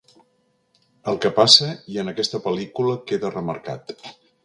El 1.13 1.19
que 1.27 1.31
passa 1.35 1.69
i 1.97 2.01
en 2.05 2.11
aquesta 2.15 2.43
pel·lícula 2.49 2.99
queda 3.13 3.35
remarcat. 3.41 3.99